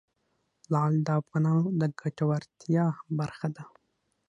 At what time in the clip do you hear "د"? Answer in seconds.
1.07-1.09, 1.79-1.81